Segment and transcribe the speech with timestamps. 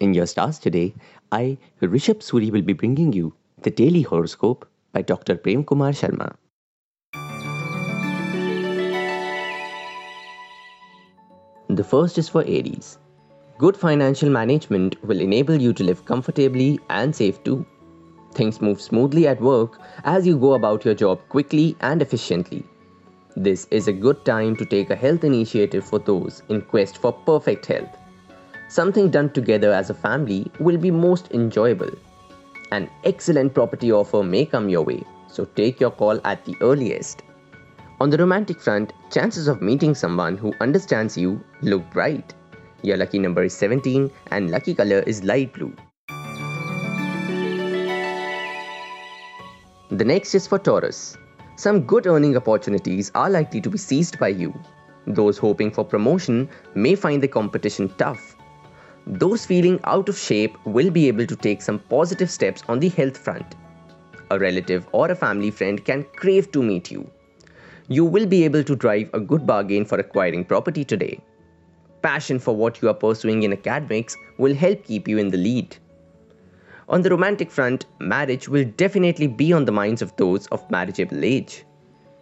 [0.00, 0.94] In your stars today,
[1.32, 5.34] I, Rishabh Suri, will be bringing you the daily horoscope by Dr.
[5.34, 6.36] Prem Kumar Sharma.
[11.68, 12.98] The first is for Aries.
[13.58, 17.66] Good financial management will enable you to live comfortably and safe too.
[18.34, 22.64] Things move smoothly at work as you go about your job quickly and efficiently.
[23.36, 27.12] This is a good time to take a health initiative for those in quest for
[27.12, 27.96] perfect health.
[28.68, 31.90] Something done together as a family will be most enjoyable.
[32.70, 37.22] An excellent property offer may come your way, so take your call at the earliest.
[37.98, 42.34] On the romantic front, chances of meeting someone who understands you look bright.
[42.82, 45.74] Your lucky number is 17 and lucky color is light blue.
[49.90, 51.16] The next is for Taurus.
[51.56, 54.52] Some good earning opportunities are likely to be seized by you.
[55.06, 58.36] Those hoping for promotion may find the competition tough.
[59.10, 62.90] Those feeling out of shape will be able to take some positive steps on the
[62.90, 63.54] health front.
[64.30, 67.10] A relative or a family friend can crave to meet you.
[67.88, 71.20] You will be able to drive a good bargain for acquiring property today.
[72.02, 75.74] Passion for what you are pursuing in academics will help keep you in the lead.
[76.90, 81.24] On the romantic front, marriage will definitely be on the minds of those of marriageable
[81.24, 81.64] age.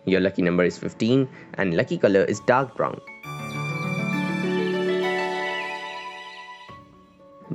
[0.05, 3.01] Your lucky number is 15 and lucky color is dark brown.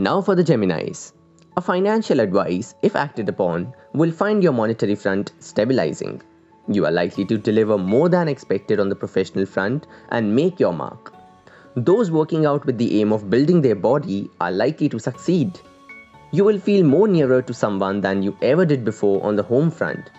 [0.02, 1.14] Now for the Geminis.
[1.58, 6.24] A financial advice, if acted upon, will find your monetary front stabilizing.
[6.68, 10.74] You are likely to deliver more than expected on the professional front and make your
[10.74, 11.14] mark.
[11.76, 15.60] Those working out with the aim of building their body are likely to succeed.
[16.32, 19.70] You will feel more nearer to someone than you ever did before on the home
[19.70, 20.10] front.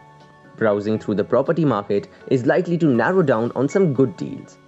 [0.59, 4.59] Browsing through the property market is likely to narrow down on some good deals.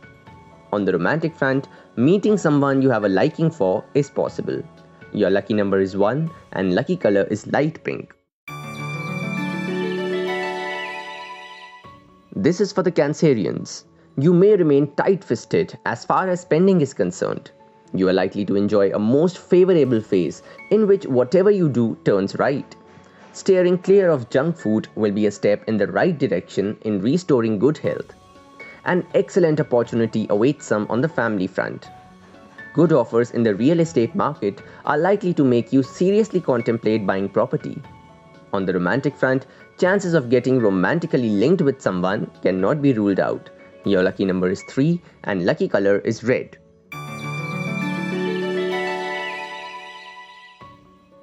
[0.73, 4.61] On the romantic front, meeting someone you have a liking for is possible.
[5.15, 8.13] Your lucky number is 1 and lucky color is light pink.
[12.35, 13.85] This is for the Cancerians.
[14.19, 17.53] You may remain tight fisted as far as spending is concerned.
[17.93, 22.35] You are likely to enjoy a most favorable phase in which whatever you do turns
[22.41, 22.75] right.
[23.33, 27.61] Steering clear of junk food will be a step in the right direction in restoring
[27.61, 28.13] good health.
[28.85, 31.87] An excellent opportunity awaits some on the family front.
[32.75, 37.29] Good offers in the real estate market are likely to make you seriously contemplate buying
[37.29, 37.81] property.
[38.53, 39.47] On the romantic front,
[39.79, 43.49] chances of getting romantically linked with someone cannot be ruled out.
[43.85, 46.59] Your lucky number is 3 and lucky color is red.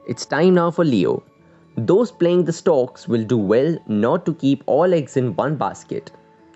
[0.07, 1.21] It's time now for Leo.
[1.75, 6.11] Those playing the stocks will do well not to keep all eggs in one basket.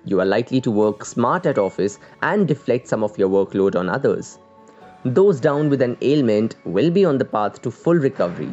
[0.05, 3.89] You are likely to work smart at office and deflect some of your workload on
[3.89, 4.39] others.
[5.05, 8.49] Those down with an ailment will be on the path to full recovery.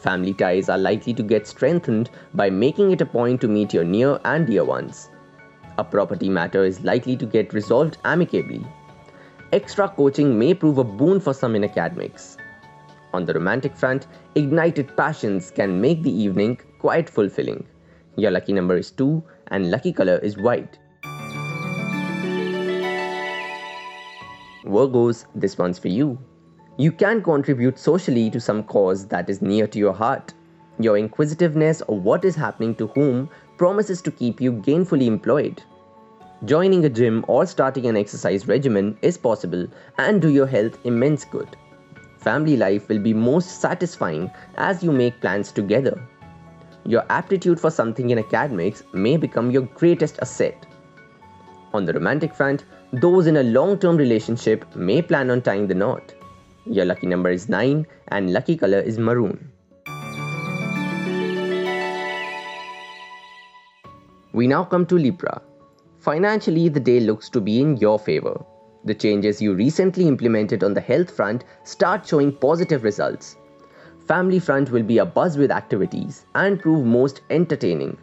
[0.00, 3.84] Family ties are likely to get strengthened by making it a point to meet your
[3.84, 5.10] near and dear ones.
[5.78, 8.66] A property matter is likely to get resolved amicably.
[9.52, 12.36] Extra coaching may prove a boon for some in academics.
[13.14, 17.64] On the romantic front, ignited passions can make the evening quite fulfilling.
[18.16, 20.80] Your lucky number is 2 and lucky color is white.
[24.66, 26.18] Virgos, this one's for you.
[26.76, 30.34] You can contribute socially to some cause that is near to your heart.
[30.78, 35.62] Your inquisitiveness of what is happening to whom promises to keep you gainfully employed.
[36.44, 41.24] Joining a gym or starting an exercise regimen is possible and do your health immense
[41.24, 41.56] good.
[42.18, 45.98] Family life will be most satisfying as you make plans together.
[46.84, 50.66] Your aptitude for something in academics may become your greatest asset.
[51.72, 52.64] On the romantic front,
[53.00, 56.14] those in a long term relationship may plan on tying the knot.
[56.64, 59.52] Your lucky number is 9 and lucky color is maroon.
[64.32, 65.42] We now come to Libra.
[65.98, 68.42] Financially, the day looks to be in your favor.
[68.84, 73.36] The changes you recently implemented on the health front start showing positive results.
[74.06, 77.98] Family front will be a buzz with activities and prove most entertaining.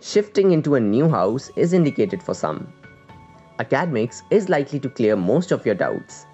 [0.00, 2.72] Shifting into a new house is indicated for some.
[3.60, 6.24] Academics is likely to clear most of your doubts.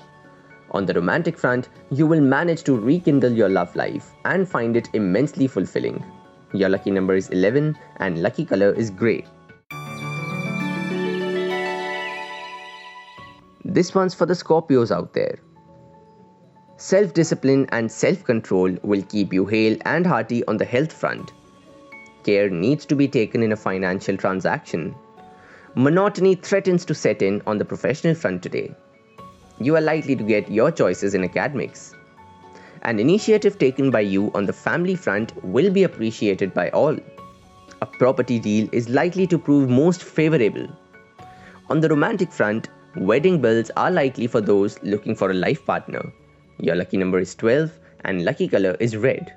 [0.70, 4.88] On the romantic front, you will manage to rekindle your love life and find it
[4.92, 6.04] immensely fulfilling.
[6.52, 9.24] Your lucky number is 11 and lucky color is grey.
[13.64, 15.40] This one's for the Scorpios out there.
[16.76, 21.32] Self discipline and self control will keep you hale and hearty on the health front.
[22.22, 24.94] Care needs to be taken in a financial transaction.
[25.76, 28.74] Monotony threatens to set in on the professional front today.
[29.60, 31.94] You are likely to get your choices in academics.
[32.82, 36.96] An initiative taken by you on the family front will be appreciated by all.
[37.82, 40.66] A property deal is likely to prove most favorable.
[41.68, 46.00] On the romantic front, Wedding bells are likely for those looking for a life partner.
[46.58, 47.70] Your lucky number is 12
[48.06, 49.34] and lucky color is red.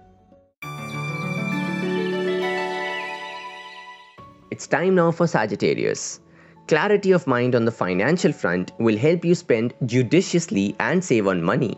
[4.49, 6.21] It's time now for Sagittarius.
[6.69, 11.43] Clarity of mind on the financial front will help you spend judiciously and save on
[11.43, 11.77] money.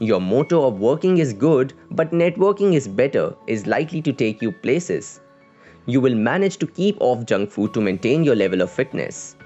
[0.00, 4.50] Your motto of working is good but networking is better is likely to take you
[4.50, 5.20] places.
[5.86, 9.36] You will manage to keep off junk food to maintain your level of fitness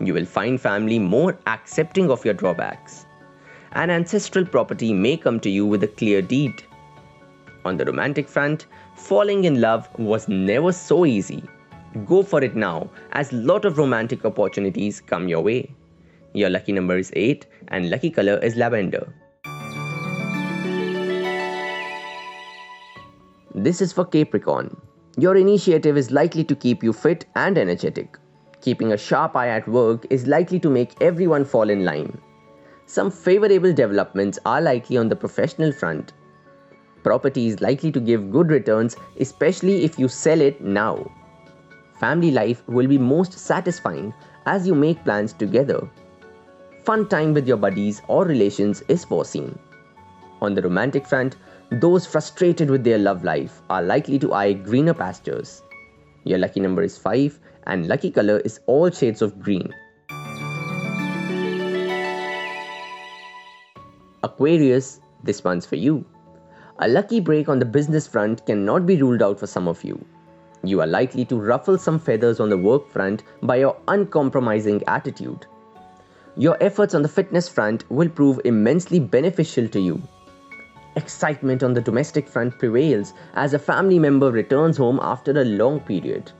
[0.00, 3.06] you will find family more accepting of your drawbacks.
[3.72, 6.62] An ancestral property may come to you with a clear deed.
[7.64, 8.66] On the romantic front,
[8.96, 11.42] falling in love was never so easy.
[12.06, 15.74] Go for it now, as lot of romantic opportunities come your way.
[16.32, 19.12] Your lucky number is 8 and lucky color is lavender.
[23.54, 24.74] This is for Capricorn.
[25.18, 28.16] Your initiative is likely to keep you fit and energetic.
[28.62, 32.18] Keeping a sharp eye at work is likely to make everyone fall in line.
[32.86, 36.14] Some favorable developments are likely on the professional front.
[37.02, 41.04] Property is likely to give good returns, especially if you sell it now.
[42.02, 44.12] Family life will be most satisfying
[44.44, 45.88] as you make plans together.
[46.82, 49.56] Fun time with your buddies or relations is foreseen.
[50.40, 51.36] On the romantic front,
[51.70, 55.62] those frustrated with their love life are likely to eye greener pastures.
[56.24, 57.38] Your lucky number is 5
[57.68, 59.72] and lucky color is all shades of green.
[64.24, 66.04] Aquarius, this one's for you.
[66.80, 70.04] A lucky break on the business front cannot be ruled out for some of you.
[70.64, 75.46] You are likely to ruffle some feathers on the work front by your uncompromising attitude.
[76.36, 80.00] Your efforts on the fitness front will prove immensely beneficial to you.
[80.96, 85.80] Excitement on the domestic front prevails as a family member returns home after a long
[85.80, 86.32] period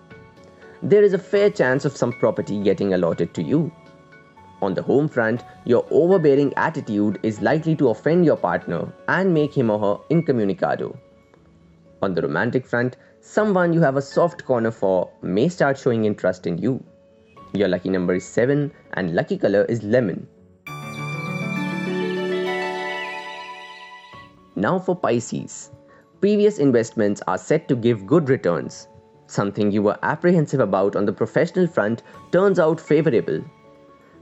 [0.83, 3.71] there is a fair chance of some property getting allotted to you.
[4.61, 9.55] On the home front, your overbearing attitude is likely to offend your partner and make
[9.55, 10.97] him or her incommunicado.
[12.03, 16.47] On the romantic front, someone you have a soft corner for may start showing interest
[16.47, 16.85] in you.
[17.55, 20.29] Your lucky number is 7 and lucky color is lemon.
[24.55, 25.71] Now for Pisces.
[26.21, 28.87] Previous investments are set to give good returns
[29.33, 32.03] Something you were apprehensive about on the professional front
[32.33, 33.43] turns out favorable.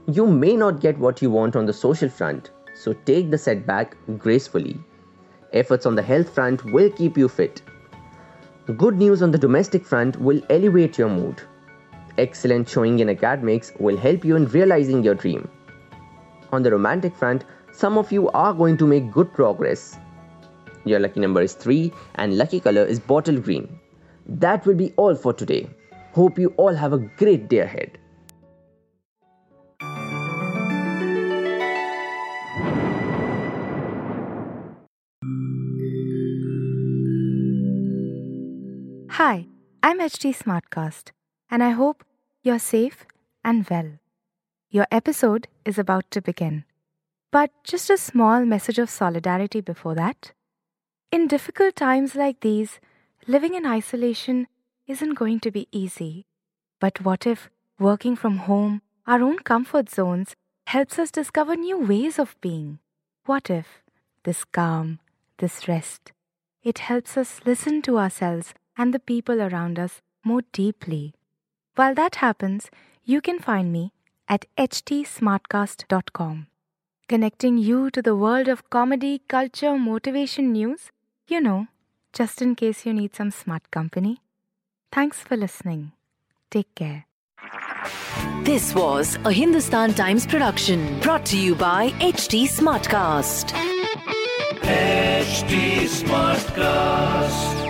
[0.07, 3.97] You may not get what you want on the social front, so take the setback
[4.17, 4.79] gracefully.
[5.51, 7.61] Efforts on the health front will keep you fit.
[8.67, 11.41] Good news on the domestic front will elevate your mood.
[12.19, 15.49] Excellent showing in academics will help you in realizing your dream.
[16.51, 19.97] On the romantic front, some of you are going to make good progress.
[20.85, 23.79] Your lucky number is 3 and lucky color is bottle green.
[24.27, 25.67] That will be all for today.
[26.13, 27.97] Hope you all have a great day ahead.
[39.21, 39.45] Hi,
[39.83, 41.11] I'm HT Smartcast,
[41.51, 42.03] and I hope
[42.41, 43.05] you're safe
[43.43, 43.99] and well.
[44.71, 46.63] Your episode is about to begin.
[47.29, 50.31] But just a small message of solidarity before that.
[51.11, 52.79] In difficult times like these,
[53.27, 54.47] Living in isolation
[54.87, 56.25] isn't going to be easy.
[56.79, 60.35] But what if working from home, our own comfort zones,
[60.65, 62.79] helps us discover new ways of being?
[63.27, 63.83] What if
[64.23, 64.99] this calm,
[65.37, 66.11] this rest,
[66.63, 71.13] it helps us listen to ourselves and the people around us more deeply?
[71.75, 72.69] While that happens,
[73.03, 73.91] you can find me
[74.27, 76.47] at htsmartcast.com,
[77.07, 80.91] connecting you to the world of comedy, culture, motivation news,
[81.27, 81.67] you know,
[82.13, 84.21] just in case you need some smart company.
[84.91, 85.93] Thanks for listening.
[86.49, 87.05] Take care.
[88.43, 93.51] This was a Hindustan Times production brought to you by HT Smartcast.
[93.51, 95.01] Hey.
[95.21, 97.60] HT Smartcast.